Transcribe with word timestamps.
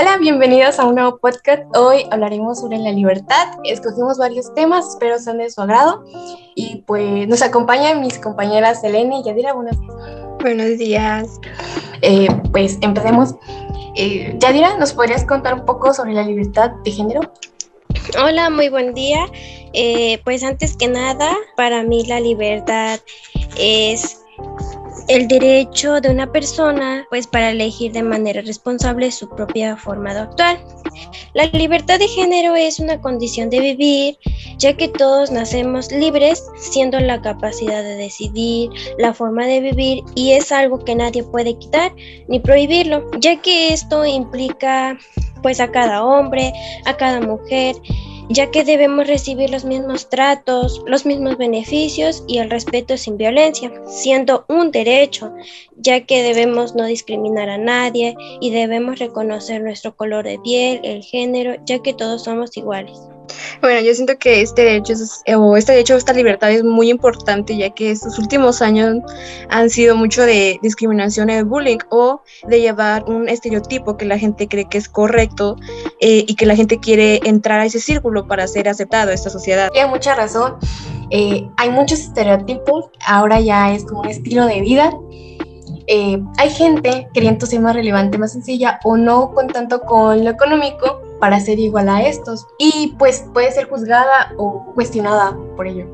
Hola, 0.00 0.16
bienvenidos 0.16 0.78
a 0.78 0.86
un 0.86 0.94
nuevo 0.94 1.18
podcast. 1.18 1.64
Hoy 1.76 2.04
hablaremos 2.12 2.60
sobre 2.60 2.78
la 2.78 2.92
libertad. 2.92 3.48
Escogimos 3.64 4.16
varios 4.16 4.54
temas, 4.54 4.90
espero 4.90 5.18
sean 5.18 5.38
de 5.38 5.50
su 5.50 5.60
agrado. 5.60 6.04
Y 6.54 6.84
pues 6.86 7.26
nos 7.26 7.42
acompañan 7.42 8.00
mis 8.00 8.16
compañeras 8.20 8.80
Selene 8.80 9.18
y 9.18 9.24
Yadira. 9.24 9.54
Buenos 9.54 9.76
días. 9.80 10.38
Buenos 10.38 10.78
días. 10.78 11.40
Eh, 12.02 12.28
pues 12.52 12.78
empecemos. 12.80 13.34
Eh, 13.96 14.36
Yadira, 14.38 14.76
¿nos 14.76 14.92
podrías 14.92 15.24
contar 15.24 15.54
un 15.54 15.64
poco 15.64 15.92
sobre 15.92 16.12
la 16.12 16.22
libertad 16.22 16.70
de 16.84 16.92
género? 16.92 17.32
Hola, 18.22 18.50
muy 18.50 18.68
buen 18.68 18.94
día. 18.94 19.26
Eh, 19.72 20.20
pues 20.22 20.44
antes 20.44 20.76
que 20.76 20.86
nada, 20.86 21.34
para 21.56 21.82
mí 21.82 22.06
la 22.06 22.20
libertad 22.20 23.00
es 23.58 24.22
el 25.08 25.26
derecho 25.26 26.00
de 26.00 26.10
una 26.10 26.30
persona 26.30 27.06
pues 27.08 27.26
para 27.26 27.50
elegir 27.50 27.92
de 27.92 28.02
manera 28.02 28.42
responsable 28.42 29.10
su 29.10 29.28
propia 29.28 29.76
forma 29.76 30.12
de 30.12 30.20
actuar. 30.20 30.58
La 31.32 31.46
libertad 31.46 31.98
de 31.98 32.08
género 32.08 32.54
es 32.56 32.78
una 32.78 33.00
condición 33.00 33.48
de 33.48 33.60
vivir, 33.60 34.18
ya 34.58 34.76
que 34.76 34.88
todos 34.88 35.30
nacemos 35.30 35.90
libres, 35.90 36.44
siendo 36.58 37.00
la 37.00 37.22
capacidad 37.22 37.82
de 37.82 37.96
decidir 37.96 38.70
la 38.98 39.14
forma 39.14 39.46
de 39.46 39.60
vivir 39.60 40.02
y 40.14 40.32
es 40.32 40.52
algo 40.52 40.84
que 40.84 40.94
nadie 40.94 41.22
puede 41.22 41.58
quitar 41.58 41.92
ni 42.28 42.38
prohibirlo, 42.40 43.10
ya 43.18 43.40
que 43.40 43.72
esto 43.72 44.04
implica 44.04 44.98
pues 45.42 45.60
a 45.60 45.70
cada 45.70 46.04
hombre, 46.04 46.52
a 46.84 46.96
cada 46.96 47.20
mujer 47.20 47.76
ya 48.28 48.50
que 48.50 48.64
debemos 48.64 49.06
recibir 49.06 49.50
los 49.50 49.64
mismos 49.64 50.08
tratos, 50.08 50.82
los 50.86 51.06
mismos 51.06 51.38
beneficios 51.38 52.24
y 52.26 52.38
el 52.38 52.50
respeto 52.50 52.96
sin 52.96 53.16
violencia, 53.16 53.72
siendo 53.86 54.44
un 54.48 54.70
derecho, 54.70 55.32
ya 55.76 56.04
que 56.04 56.22
debemos 56.22 56.74
no 56.74 56.84
discriminar 56.84 57.48
a 57.48 57.58
nadie 57.58 58.14
y 58.40 58.50
debemos 58.50 58.98
reconocer 58.98 59.62
nuestro 59.62 59.96
color 59.96 60.24
de 60.24 60.38
piel, 60.38 60.80
el 60.84 61.02
género, 61.02 61.56
ya 61.64 61.80
que 61.80 61.94
todos 61.94 62.24
somos 62.24 62.56
iguales. 62.56 62.98
Bueno, 63.60 63.80
yo 63.80 63.94
siento 63.94 64.16
que 64.18 64.40
este 64.40 64.62
derecho, 64.62 64.94
o 65.36 65.56
este 65.56 65.72
derecho, 65.72 65.96
esta 65.96 66.12
libertad 66.12 66.50
es 66.50 66.64
muy 66.64 66.90
importante, 66.90 67.56
ya 67.56 67.70
que 67.70 67.90
estos 67.90 68.18
últimos 68.18 68.62
años 68.62 68.96
han 69.48 69.70
sido 69.70 69.96
mucho 69.96 70.22
de 70.22 70.58
discriminación 70.62 71.30
y 71.30 71.42
bullying, 71.42 71.78
o 71.90 72.22
de 72.46 72.60
llevar 72.60 73.04
un 73.04 73.28
estereotipo 73.28 73.96
que 73.96 74.04
la 74.04 74.18
gente 74.18 74.48
cree 74.48 74.68
que 74.68 74.78
es 74.78 74.88
correcto 74.88 75.56
eh, 76.00 76.24
y 76.26 76.34
que 76.34 76.46
la 76.46 76.56
gente 76.56 76.78
quiere 76.78 77.20
entrar 77.24 77.60
a 77.60 77.66
ese 77.66 77.80
círculo 77.80 78.26
para 78.26 78.46
ser 78.46 78.68
aceptado 78.68 79.08
en 79.08 79.14
esta 79.14 79.30
sociedad. 79.30 79.70
Tiene 79.72 79.88
mucha 79.88 80.14
razón. 80.14 80.56
Eh, 81.10 81.48
hay 81.56 81.70
muchos 81.70 82.00
estereotipos, 82.00 82.86
ahora 83.06 83.40
ya 83.40 83.72
es 83.72 83.84
como 83.84 84.02
un 84.02 84.08
estilo 84.08 84.46
de 84.46 84.60
vida. 84.60 84.92
Eh, 85.86 86.22
hay 86.36 86.50
gente 86.50 87.08
queriendo 87.14 87.46
ser 87.46 87.60
más 87.60 87.74
relevante, 87.74 88.18
más 88.18 88.32
sencilla 88.32 88.78
o 88.84 88.96
no 88.96 89.32
con 89.32 89.48
tanto 89.48 89.80
con 89.80 90.22
lo 90.22 90.30
económico 90.30 91.00
para 91.20 91.40
ser 91.40 91.58
igual 91.58 91.88
a 91.88 92.02
estos 92.02 92.46
y 92.58 92.94
pues 92.98 93.24
puede 93.32 93.50
ser 93.50 93.68
juzgada 93.68 94.32
o 94.36 94.72
cuestionada 94.74 95.36
por 95.56 95.66
ello. 95.66 95.86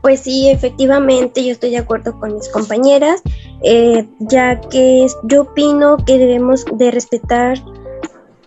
Pues 0.00 0.20
sí, 0.20 0.50
efectivamente, 0.50 1.44
yo 1.44 1.52
estoy 1.52 1.70
de 1.70 1.78
acuerdo 1.78 2.18
con 2.18 2.34
mis 2.34 2.48
compañeras, 2.48 3.22
eh, 3.62 4.06
ya 4.20 4.60
que 4.60 5.06
yo 5.24 5.42
opino 5.42 5.96
que 6.04 6.18
debemos 6.18 6.64
de 6.72 6.90
respetar 6.90 7.58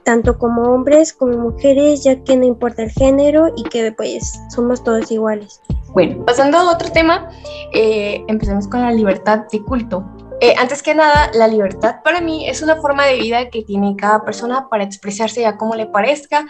tanto 0.06 0.38
como 0.38 0.62
hombres 0.62 1.12
como 1.14 1.38
mujeres, 1.38 2.04
ya 2.04 2.24
que 2.24 2.38
no 2.38 2.46
importa 2.46 2.84
el 2.84 2.92
género 2.92 3.52
y 3.58 3.64
que 3.64 3.92
pues 3.92 4.40
somos 4.50 4.84
todos 4.84 5.12
iguales. 5.12 5.62
Bueno, 5.94 6.24
pasando 6.26 6.58
a 6.58 6.72
otro 6.72 6.92
tema, 6.92 7.30
eh, 7.74 8.24
empecemos 8.28 8.68
con 8.68 8.82
la 8.82 8.92
libertad 8.92 9.46
de 9.52 9.64
culto. 9.64 10.06
Eh, 10.42 10.54
antes 10.58 10.84
que 10.84 10.94
nada, 10.94 11.32
la 11.34 11.48
libertad 11.48 12.02
para 12.04 12.20
mí 12.20 12.48
es 12.48 12.62
una 12.62 12.76
forma 12.78 13.06
de 13.06 13.18
vida 13.18 13.50
que 13.50 13.64
tiene 13.64 13.96
cada 13.96 14.24
persona 14.24 14.68
para 14.70 14.84
expresarse 14.84 15.46
a 15.46 15.58
como 15.58 15.76
le 15.76 15.86
parezca, 15.86 16.46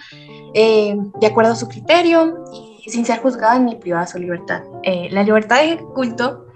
eh, 0.54 0.96
de 1.20 1.28
acuerdo 1.28 1.52
a 1.52 1.56
su 1.56 1.68
criterio 1.68 2.44
y 2.52 2.90
sin 2.90 3.06
ser 3.06 3.20
juzgada 3.22 3.60
ni 3.60 3.76
privada 3.76 4.08
su 4.08 4.18
libertad. 4.18 4.64
Eh, 4.84 5.10
la 5.12 5.24
libertad 5.24 5.62
de 5.62 5.78
culto 5.94 6.48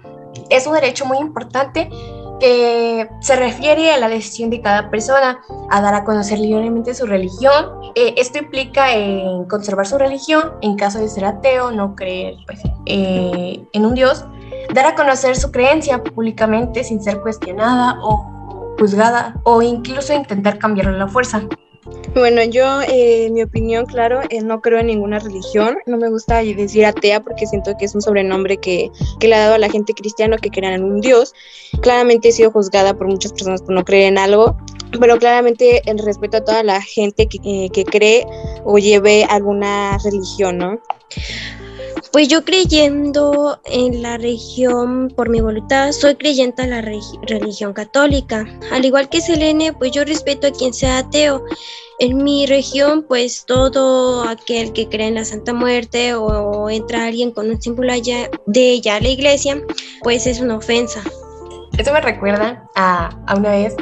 es 0.48 0.66
un 0.66 0.74
derecho 0.74 1.06
muy 1.06 1.18
importante 1.18 1.88
que 2.40 3.08
se 3.20 3.36
refiere 3.36 3.92
a 3.92 3.98
la 3.98 4.08
decisión 4.08 4.48
de 4.48 4.62
cada 4.62 4.90
persona 4.90 5.40
a 5.70 5.80
dar 5.82 5.94
a 5.94 6.04
conocer 6.04 6.38
libremente 6.38 6.94
su 6.94 7.06
religión. 7.06 7.92
esto 7.94 8.38
implica 8.38 8.94
en 8.94 9.44
conservar 9.44 9.86
su 9.86 9.98
religión 9.98 10.52
en 10.62 10.76
caso 10.76 10.98
de 10.98 11.08
ser 11.08 11.26
ateo, 11.26 11.70
no 11.70 11.94
creer 11.94 12.36
pues, 12.46 12.60
en 12.86 13.84
un 13.84 13.94
Dios 13.94 14.24
dar 14.74 14.86
a 14.86 14.94
conocer 14.94 15.36
su 15.36 15.50
creencia 15.50 16.02
públicamente 16.02 16.84
sin 16.84 17.02
ser 17.02 17.20
cuestionada 17.20 17.98
o 18.02 18.76
juzgada 18.78 19.34
o 19.44 19.62
incluso 19.62 20.12
intentar 20.14 20.58
cambiarlo 20.58 20.94
a 20.94 20.98
la 20.98 21.08
fuerza. 21.08 21.42
Bueno, 22.14 22.42
yo, 22.42 22.82
eh, 22.82 23.30
mi 23.30 23.42
opinión, 23.42 23.86
claro, 23.86 24.20
eh, 24.30 24.42
no 24.42 24.60
creo 24.60 24.80
en 24.80 24.88
ninguna 24.88 25.18
religión. 25.18 25.78
No 25.86 25.96
me 25.96 26.08
gusta 26.08 26.42
decir 26.42 26.84
atea 26.84 27.22
porque 27.22 27.46
siento 27.46 27.74
que 27.78 27.84
es 27.84 27.94
un 27.94 28.02
sobrenombre 28.02 28.56
que, 28.56 28.90
que 29.18 29.28
le 29.28 29.36
ha 29.36 29.40
dado 29.40 29.54
a 29.54 29.58
la 29.58 29.70
gente 29.70 29.94
cristiana 29.94 30.36
que 30.36 30.50
crean 30.50 30.74
en 30.74 30.84
un 30.84 31.00
Dios. 31.00 31.32
Claramente 31.82 32.28
he 32.28 32.32
sido 32.32 32.50
juzgada 32.50 32.94
por 32.94 33.06
muchas 33.06 33.32
personas 33.32 33.62
por 33.62 33.74
no 33.74 33.84
creer 33.84 34.08
en 34.08 34.18
algo, 34.18 34.56
pero 34.98 35.18
claramente 35.18 35.82
el 35.88 35.98
respeto 35.98 36.38
a 36.38 36.44
toda 36.44 36.62
la 36.62 36.82
gente 36.82 37.26
que, 37.26 37.38
eh, 37.44 37.70
que 37.70 37.84
cree 37.84 38.26
o 38.64 38.78
lleve 38.78 39.24
alguna 39.24 39.96
religión, 40.04 40.58
¿no? 40.58 40.80
Pues 42.12 42.26
yo 42.26 42.44
creyendo 42.44 43.60
en 43.66 44.02
la 44.02 44.16
religión 44.16 45.12
por 45.16 45.28
mi 45.28 45.40
voluntad, 45.40 45.92
soy 45.92 46.16
creyente 46.16 46.62
en 46.62 46.70
la 46.70 46.82
religión 46.82 47.72
católica. 47.72 48.46
Al 48.72 48.84
igual 48.84 49.08
que 49.08 49.20
Selene, 49.20 49.72
pues 49.72 49.92
yo 49.92 50.04
respeto 50.04 50.48
a 50.48 50.50
quien 50.50 50.74
sea 50.74 50.98
ateo. 50.98 51.44
En 52.00 52.24
mi 52.24 52.46
región, 52.46 53.04
pues 53.06 53.44
todo 53.46 54.24
aquel 54.24 54.72
que 54.72 54.88
cree 54.88 55.06
en 55.06 55.14
la 55.14 55.24
Santa 55.24 55.52
Muerte 55.52 56.14
o, 56.14 56.68
entra 56.68 57.06
alguien 57.06 57.30
con 57.30 57.48
un 57.48 57.62
símbolo 57.62 57.92
de 58.46 58.70
ella 58.70 58.96
a 58.96 59.00
la 59.00 59.08
iglesia, 59.08 59.62
pues 60.02 60.26
es 60.26 60.40
una 60.40 60.56
ofensa. 60.56 61.02
Eso 61.78 61.92
me 61.92 62.00
recuerda 62.00 62.68
a, 62.74 63.10
a 63.26 63.36
una 63.36 63.50
vez 63.50 63.76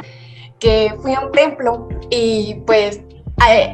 que 0.59 0.93
fui 1.01 1.13
a 1.13 1.21
un 1.21 1.31
templo 1.31 1.87
y 2.11 2.55
pues 2.67 3.01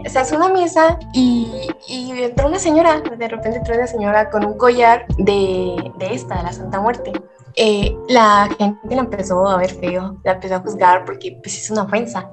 se 0.07 0.19
hace 0.19 0.35
una 0.35 0.49
mesa 0.49 0.99
y, 1.13 1.69
entró 1.89 2.47
una 2.47 2.59
señora, 2.59 3.01
de 3.01 3.27
repente 3.27 3.57
entró 3.57 3.75
una 3.75 3.87
señora 3.87 4.29
con 4.29 4.45
un 4.45 4.57
collar 4.57 5.05
de, 5.17 5.91
de 5.97 6.13
esta, 6.13 6.37
de 6.37 6.43
la 6.43 6.53
Santa 6.53 6.79
Muerte. 6.79 7.11
Eh, 7.55 7.95
la 8.09 8.49
gente 8.57 8.95
la 8.95 9.01
empezó 9.01 9.47
a 9.47 9.57
ver 9.57 9.71
feo, 9.71 10.17
la 10.23 10.33
empezó 10.33 10.55
a 10.55 10.59
juzgar 10.59 11.05
porque 11.05 11.37
pues, 11.41 11.57
es 11.57 11.69
una 11.71 11.83
ofensa. 11.83 12.29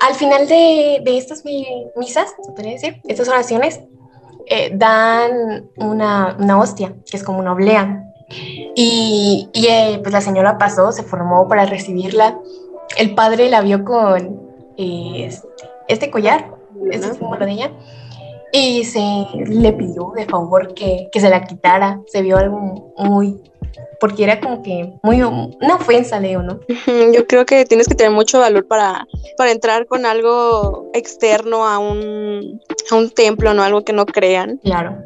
Al 0.00 0.14
final 0.14 0.46
de, 0.48 1.00
de 1.02 1.18
estas 1.18 1.44
misas, 1.44 2.34
se 2.42 2.52
podría 2.52 2.72
decir, 2.72 3.00
estas 3.04 3.28
oraciones, 3.28 3.80
eh, 4.46 4.70
dan 4.74 5.70
una, 5.76 6.36
una, 6.38 6.58
hostia, 6.58 6.94
que 7.10 7.16
es 7.16 7.22
como 7.22 7.38
una 7.38 7.52
oblea. 7.52 8.04
Y, 8.74 9.48
y 9.52 9.66
eh, 9.66 10.00
pues 10.02 10.12
la 10.12 10.20
señora 10.20 10.58
pasó, 10.58 10.92
se 10.92 11.04
formó 11.04 11.48
para 11.48 11.64
recibirla. 11.64 12.38
El 12.98 13.14
padre 13.14 13.48
la 13.48 13.62
vio 13.62 13.84
con 13.84 14.42
este, 14.76 15.48
este 15.88 16.10
collar, 16.10 16.54
este 16.90 17.06
es 17.08 17.18
de 17.18 17.52
ella, 17.52 17.72
y 18.52 18.84
se 18.84 19.26
le 19.46 19.72
pidió 19.72 20.12
de 20.14 20.26
favor 20.26 20.74
que, 20.74 21.08
que 21.10 21.20
se 21.20 21.28
la 21.28 21.44
quitara. 21.44 22.00
Se 22.06 22.22
vio 22.22 22.36
algo 22.36 22.92
muy 22.96 23.40
porque 24.00 24.24
era 24.24 24.40
como 24.40 24.62
que 24.62 24.92
muy 25.02 25.22
una 25.22 25.76
ofensa, 25.76 26.20
Leo, 26.20 26.42
¿no? 26.42 26.60
Yo 27.12 27.26
creo 27.26 27.46
que 27.46 27.64
tienes 27.64 27.88
que 27.88 27.94
tener 27.94 28.12
mucho 28.12 28.40
valor 28.40 28.66
para, 28.66 29.06
para 29.36 29.50
entrar 29.50 29.86
con 29.86 30.06
algo 30.06 30.90
externo 30.94 31.66
a 31.66 31.78
un, 31.78 32.60
a 32.90 32.94
un 32.94 33.10
templo, 33.10 33.54
¿no? 33.54 33.62
Algo 33.62 33.84
que 33.84 33.92
no 33.92 34.06
crean. 34.06 34.58
Claro. 34.62 34.98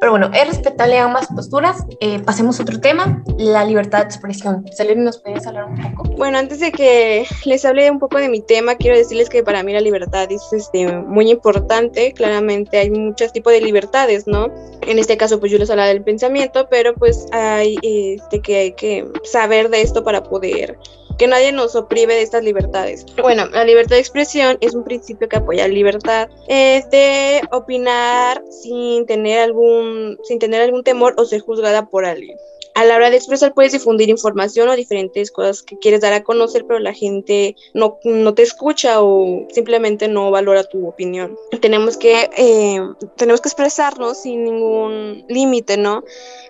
Pero 0.00 0.12
bueno, 0.12 0.30
es 0.34 0.46
respetable 0.46 0.98
ambas 0.98 1.28
posturas. 1.28 1.84
Eh, 2.00 2.18
pasemos 2.20 2.58
a 2.58 2.62
otro 2.62 2.80
tema, 2.80 3.22
la 3.38 3.64
libertad 3.64 4.00
de 4.00 4.04
expresión. 4.06 4.64
Selene, 4.72 5.02
¿nos 5.02 5.18
puedes 5.18 5.46
hablar 5.46 5.66
un 5.66 5.94
poco? 5.94 6.10
Bueno, 6.16 6.38
antes 6.38 6.60
de 6.60 6.72
que 6.72 7.26
les 7.44 7.64
hable 7.64 7.90
un 7.90 7.98
poco 7.98 8.18
de 8.18 8.28
mi 8.28 8.40
tema, 8.40 8.74
quiero 8.74 8.96
decirles 8.96 9.28
que 9.28 9.42
para 9.42 9.62
mí 9.62 9.72
la 9.72 9.80
libertad 9.80 10.30
es 10.30 10.52
este, 10.52 10.86
muy 10.86 11.30
importante. 11.30 12.12
Claramente 12.12 12.78
hay 12.78 12.90
muchos 12.90 13.32
tipos 13.32 13.52
de 13.52 13.60
libertades, 13.60 14.26
¿no? 14.26 14.52
En 14.82 14.98
este 14.98 15.16
caso, 15.16 15.38
pues 15.38 15.52
yo 15.52 15.58
les 15.58 15.70
hablaba 15.70 15.88
del 15.88 16.02
pensamiento, 16.02 16.66
pero 16.70 16.94
pues 16.94 17.26
hay... 17.32 17.76
Eh, 17.82 18.01
de 18.30 18.40
que 18.40 18.56
hay 18.56 18.72
que 18.72 19.06
saber 19.24 19.68
de 19.70 19.82
esto 19.82 20.02
para 20.02 20.22
poder 20.22 20.78
que 21.22 21.28
nadie 21.28 21.52
nos 21.52 21.76
oprive 21.76 22.16
de 22.16 22.22
estas 22.22 22.42
libertades. 22.42 23.06
Bueno, 23.22 23.46
la 23.46 23.64
libertad 23.64 23.94
de 23.94 24.00
expresión 24.00 24.58
es 24.60 24.74
un 24.74 24.82
principio 24.82 25.28
que 25.28 25.36
apoya 25.36 25.68
la 25.68 25.72
libertad, 25.72 26.28
es 26.48 26.90
de 26.90 27.40
opinar 27.52 28.42
sin 28.50 29.06
tener 29.06 29.38
algún, 29.38 30.18
sin 30.24 30.40
tener 30.40 30.62
algún 30.62 30.82
temor 30.82 31.14
o 31.18 31.24
ser 31.24 31.40
juzgada 31.40 31.86
por 31.86 32.06
alguien 32.06 32.36
a 32.74 32.84
la 32.84 32.96
hora 32.96 33.10
de 33.10 33.16
expresar 33.16 33.52
puedes 33.54 33.72
difundir 33.72 34.08
información 34.08 34.68
o 34.68 34.76
diferentes 34.76 35.30
cosas 35.30 35.62
que 35.62 35.78
quieres 35.78 36.00
dar 36.00 36.12
a 36.12 36.22
conocer, 36.22 36.64
pero 36.66 36.78
la 36.78 36.94
gente 36.94 37.56
no, 37.74 37.98
no 38.04 38.34
te 38.34 38.42
escucha 38.42 39.02
o 39.02 39.46
simplemente 39.50 40.08
no 40.08 40.30
valora 40.30 40.64
tu 40.64 40.86
opinión. 40.86 41.36
Tenemos 41.60 41.96
que, 41.96 42.30
eh, 42.36 42.80
tenemos 43.16 43.40
que 43.40 43.48
expresarnos 43.48 44.18
sin 44.22 44.44
ningún 44.44 45.24
límite, 45.28 45.76
¿no? 45.76 46.02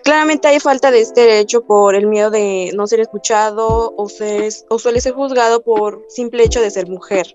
Claramente 0.03 0.47
hay 0.47 0.59
falta 0.59 0.91
de 0.91 1.01
este 1.01 1.21
derecho 1.21 1.63
por 1.65 1.95
el 1.95 2.07
miedo 2.07 2.29
de 2.29 2.71
no 2.73 2.87
ser 2.87 3.01
escuchado 3.01 3.93
o, 3.95 4.09
ser, 4.09 4.51
o 4.69 4.79
suele 4.79 5.01
ser 5.01 5.13
juzgado 5.13 5.63
por 5.63 6.03
simple 6.09 6.43
hecho 6.43 6.61
de 6.61 6.71
ser 6.71 6.87
mujer. 6.87 7.27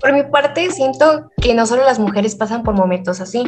Por 0.00 0.12
mi 0.12 0.22
parte, 0.22 0.70
siento 0.70 1.30
que 1.40 1.54
no 1.54 1.66
solo 1.66 1.84
las 1.84 1.98
mujeres 1.98 2.34
pasan 2.34 2.62
por 2.62 2.74
momentos 2.74 3.20
así, 3.20 3.44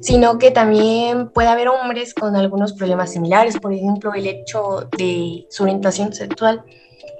sino 0.00 0.38
que 0.38 0.50
también 0.50 1.30
puede 1.30 1.48
haber 1.48 1.68
hombres 1.68 2.14
con 2.14 2.36
algunos 2.36 2.72
problemas 2.72 3.12
similares, 3.12 3.58
por 3.58 3.72
ejemplo, 3.72 4.12
el 4.14 4.26
hecho 4.26 4.88
de 4.96 5.46
su 5.50 5.62
orientación 5.62 6.12
sexual 6.12 6.64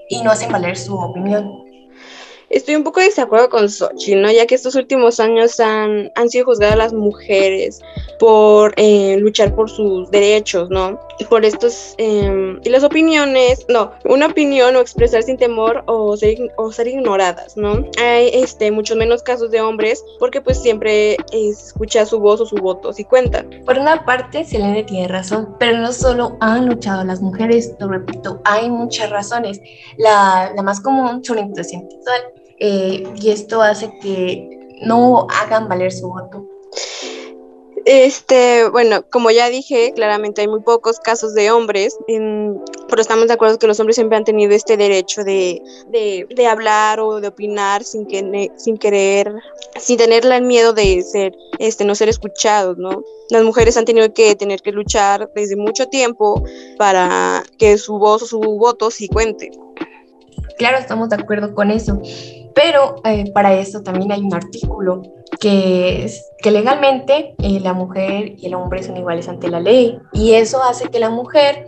y 0.09 0.21
no 0.21 0.31
hacen 0.31 0.51
valer 0.51 0.77
su 0.77 0.95
opinión. 0.95 1.66
Estoy 2.49 2.75
un 2.75 2.83
poco 2.85 3.01
de 3.01 3.07
desacuerdo 3.07 3.49
con 3.49 3.69
Sochi, 3.69 4.15
¿no? 4.15 4.31
Ya 4.31 4.45
que 4.45 4.55
estos 4.55 4.75
últimos 4.75 5.19
años 5.19 5.59
han, 5.59 6.11
han 6.15 6.29
sido 6.29 6.45
juzgadas 6.45 6.77
las 6.77 6.93
mujeres 6.93 7.81
por 8.19 8.73
eh, 8.77 9.17
luchar 9.19 9.53
por 9.53 9.69
sus 9.69 10.09
derechos, 10.11 10.69
¿no? 10.69 10.97
Por 11.29 11.43
estos... 11.43 11.93
Em, 11.97 12.59
y 12.63 12.69
las 12.69 12.85
opiniones, 12.85 13.65
no, 13.67 13.91
una 14.05 14.27
opinión 14.27 14.77
o 14.77 14.79
expresar 14.79 15.23
sin 15.23 15.35
temor 15.35 15.83
o 15.87 16.15
ser, 16.15 16.37
o 16.55 16.71
ser 16.71 16.87
ignoradas, 16.87 17.57
¿no? 17.57 17.85
Hay 17.99 18.29
este, 18.33 18.71
muchos 18.71 18.95
menos 18.95 19.23
casos 19.23 19.51
de 19.51 19.59
hombres 19.59 20.03
porque 20.17 20.39
pues 20.39 20.61
siempre 20.61 21.17
se 21.29 21.49
escucha 21.49 22.05
su 22.05 22.19
voz 22.19 22.39
o 22.39 22.45
su 22.45 22.55
voto, 22.55 22.93
si 22.93 23.03
cuentan. 23.03 23.49
Por 23.65 23.77
una 23.77 24.05
parte, 24.05 24.45
Selene 24.45 24.83
tiene 24.83 25.09
razón, 25.09 25.55
pero 25.59 25.79
no 25.79 25.91
solo 25.91 26.37
han 26.39 26.67
luchado 26.67 27.03
las 27.03 27.19
mujeres, 27.19 27.75
lo 27.79 27.89
repito, 27.89 28.39
hay 28.45 28.69
muchas 28.69 29.09
razones. 29.09 29.59
La, 29.97 30.53
la 30.55 30.63
más 30.63 30.79
común, 30.79 31.23
su 31.25 31.33
orientación 31.33 31.89
sexual 31.89 32.36
eh, 32.59 33.03
y 33.15 33.29
esto 33.29 33.61
hace 33.61 33.91
que 33.99 34.49
no 34.81 35.27
hagan 35.29 35.67
valer 35.67 35.91
su 35.91 36.07
voto. 36.07 36.47
Este, 37.89 38.67
bueno, 38.67 39.05
como 39.09 39.31
ya 39.31 39.47
dije, 39.47 39.93
claramente 39.95 40.41
hay 40.41 40.49
muy 40.49 40.59
pocos 40.59 40.99
casos 40.99 41.33
de 41.33 41.51
hombres, 41.51 41.97
pero 42.05 43.01
estamos 43.01 43.27
de 43.27 43.33
acuerdo 43.33 43.57
que 43.57 43.65
los 43.65 43.79
hombres 43.79 43.95
siempre 43.95 44.17
han 44.17 44.25
tenido 44.25 44.53
este 44.53 44.75
derecho 44.75 45.23
de, 45.23 45.61
de, 45.89 46.47
hablar 46.47 46.99
o 46.99 47.21
de 47.21 47.29
opinar 47.29 47.85
sin, 47.85 48.05
que, 48.05 48.51
sin 48.57 48.77
querer, 48.77 49.33
sin 49.79 49.97
tener 49.97 50.25
el 50.25 50.41
miedo 50.41 50.73
de 50.73 51.01
ser, 51.01 51.33
este, 51.59 51.85
no 51.85 51.95
ser 51.95 52.09
escuchados, 52.09 52.77
¿no? 52.77 53.05
Las 53.29 53.43
mujeres 53.45 53.77
han 53.77 53.85
tenido 53.85 54.13
que 54.13 54.35
tener 54.35 54.61
que 54.61 54.73
luchar 54.73 55.31
desde 55.33 55.55
mucho 55.55 55.87
tiempo 55.87 56.43
para 56.77 57.41
que 57.57 57.77
su 57.77 57.99
voz 57.99 58.21
o 58.23 58.25
su 58.25 58.41
voto 58.41 58.91
sí 58.91 59.07
cuente. 59.07 59.49
Claro, 60.57 60.77
estamos 60.77 61.07
de 61.07 61.15
acuerdo 61.15 61.55
con 61.55 61.71
eso. 61.71 62.01
Pero 62.57 62.95
eh, 63.03 63.31
para 63.31 63.53
eso 63.53 63.83
también 63.83 64.11
hay 64.11 64.21
un 64.21 64.33
artículo 64.33 65.03
que 65.39 66.03
es 66.03 66.25
que 66.39 66.49
legalmente 66.49 67.35
eh, 67.37 67.59
la 67.59 67.73
mujer 67.73 68.33
y 68.35 68.47
el 68.47 68.55
hombre 68.55 68.81
son 68.81 68.97
iguales 68.97 69.29
ante 69.29 69.47
la 69.47 69.59
ley 69.59 69.99
y 70.11 70.33
eso 70.33 70.63
hace 70.63 70.89
que 70.89 70.97
la 70.97 71.11
mujer 71.11 71.67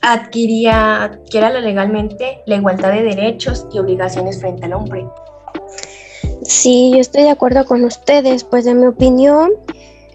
adquiría, 0.00 1.02
adquiera 1.02 1.50
legalmente 1.50 2.42
la 2.46 2.54
igualdad 2.54 2.92
de 2.92 3.02
derechos 3.02 3.66
y 3.72 3.80
obligaciones 3.80 4.38
frente 4.38 4.66
al 4.66 4.74
hombre. 4.74 5.08
Sí, 6.42 6.92
yo 6.94 7.00
estoy 7.00 7.24
de 7.24 7.30
acuerdo 7.30 7.64
con 7.64 7.82
ustedes, 7.82 8.44
pues 8.44 8.64
en 8.66 8.78
mi 8.78 8.86
opinión 8.86 9.50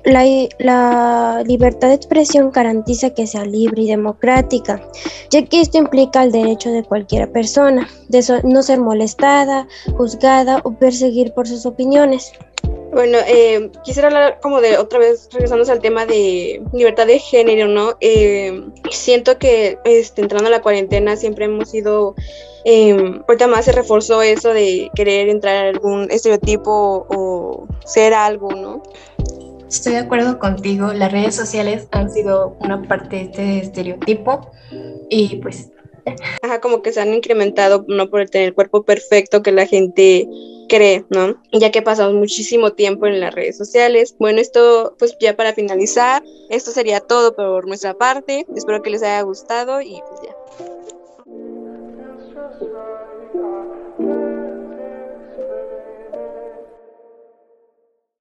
la, 0.06 1.44
libertad 1.46 1.90
de 1.90 1.96
expresión 1.96 2.52
garantiza 2.52 3.12
que 3.12 3.28
sea 3.28 3.46
libre 3.46 3.84
y 3.84 3.88
democrática, 3.88 4.82
ya 5.30 5.44
que 5.46 5.62
esto 5.62 5.78
implica 5.78 6.24
el 6.24 6.32
derecho 6.32 6.72
de 6.72 6.84
cualquier 6.84 7.32
persona 7.32 7.88
de 8.10 8.24
no 8.44 8.64
ser 8.64 8.80
molestada, 8.80 9.68
juzgada 9.98 10.62
o 10.64 10.74
perseguir 10.78 11.34
por 11.34 11.48
sus 11.48 11.66
opiniones. 11.66 12.34
Bueno, 12.94 13.18
eh, 13.28 13.72
quisiera 13.84 14.08
hablar 14.08 14.40
como 14.40 14.62
de 14.62 14.78
otra 14.78 15.00
vez, 15.00 15.28
regresando 15.32 15.70
al 15.72 15.80
tema 15.80 16.06
de 16.06 16.62
libertad 16.74 17.08
de 17.08 17.18
género, 17.18 17.68
¿no? 17.68 17.96
Eh, 18.02 18.64
siento 18.92 19.40
que 19.40 19.80
este, 19.84 20.22
entrando 20.22 20.48
a 20.48 20.52
la 20.52 20.62
cuarentena 20.62 21.16
siempre 21.18 21.46
hemos 21.46 21.72
sido, 21.72 22.14
eh, 22.66 22.96
ahorita 23.28 23.48
más 23.48 23.66
se 23.66 23.72
reforzó 23.72 24.22
eso 24.22 24.54
de 24.54 24.92
querer 24.94 25.28
entrar 25.30 25.66
a 25.66 25.70
algún 25.70 26.12
estereotipo 26.12 27.08
o 27.10 27.68
ser 27.84 28.14
algo, 28.14 28.52
¿no? 28.52 28.84
Estoy 29.74 29.94
de 29.94 30.00
acuerdo 30.00 30.38
contigo, 30.38 30.94
las 30.94 31.12
redes 31.12 31.36
sociales 31.36 31.88
han 31.90 32.12
sido 32.12 32.56
una 32.60 32.84
parte 32.84 33.16
de 33.16 33.22
este 33.24 33.60
estereotipo 33.60 34.52
y 35.10 35.38
pues... 35.38 35.72
Ajá, 36.44 36.62
como 36.62 36.84
que 36.84 36.94
se 36.94 37.02
han 37.02 37.12
incrementado, 37.12 37.84
no 37.88 38.08
por 38.12 38.30
tener 38.30 38.50
el 38.50 38.54
cuerpo 38.54 38.84
perfecto 38.84 39.42
que 39.42 39.52
la 39.52 39.66
gente 39.66 40.28
cree, 40.70 41.06
¿no? 41.10 41.42
Ya 41.54 41.72
que 41.72 41.82
pasamos 41.82 42.14
muchísimo 42.14 42.74
tiempo 42.74 43.08
en 43.08 43.20
las 43.20 43.34
redes 43.34 43.58
sociales. 43.58 44.16
Bueno, 44.20 44.42
esto 44.42 44.96
pues 45.00 45.18
ya 45.20 45.36
para 45.36 45.54
finalizar, 45.54 46.22
esto 46.52 46.70
sería 46.70 47.00
todo 47.00 47.36
por 47.36 47.68
nuestra 47.68 47.96
parte. 47.96 48.46
Espero 48.56 48.84
que 48.84 48.92
les 48.92 49.02
haya 49.02 49.24
gustado 49.24 49.82
y 49.82 50.00
pues 50.08 50.22
ya. 50.22 50.33